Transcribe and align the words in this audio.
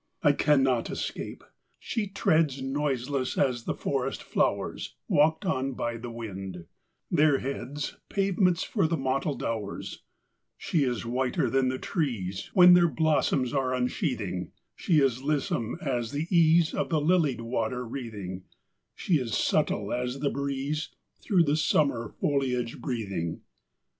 III 0.25 0.31
I 0.31 0.33
can 0.35 0.63
not 0.63 0.89
escape. 0.89 1.43
She 1.77 2.07
treads 2.07 2.59
Noiseless 2.59 3.37
as 3.37 3.65
the 3.65 3.75
forest 3.75 4.23
flowers 4.23 4.95
Walked 5.07 5.45
on 5.45 5.73
by 5.73 5.97
the 5.97 6.09
wind; 6.09 6.65
their 7.11 7.37
heads 7.37 7.97
Pavements 8.09 8.63
for 8.63 8.87
the 8.87 8.97
mottled 8.97 9.43
hours: 9.43 10.01
She 10.57 10.83
is 10.85 11.05
whiter 11.05 11.51
than 11.51 11.67
the 11.69 11.77
trees 11.77 12.49
When 12.55 12.73
their 12.73 12.87
blossoms 12.89 13.53
are 13.53 13.75
unsheathing; 13.75 14.51
She 14.75 14.99
is 14.99 15.21
lissome 15.21 15.77
as 15.83 16.11
the 16.11 16.25
ease 16.35 16.73
Of 16.73 16.89
the 16.89 16.99
lilied 16.99 17.41
water 17.41 17.85
wreathing; 17.85 18.45
She 18.95 19.19
is 19.19 19.37
subtle 19.37 19.93
as 19.93 20.19
the 20.19 20.31
breeze 20.31 20.89
Through 21.21 21.43
the 21.43 21.55
summer 21.55 22.15
foliage 22.19 22.79
breathing. 22.81 23.41